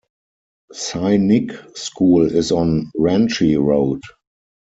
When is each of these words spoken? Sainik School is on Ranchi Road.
Sainik 0.73 1.77
School 1.77 2.23
is 2.35 2.51
on 2.51 2.91
Ranchi 2.97 3.55
Road. 3.63 4.01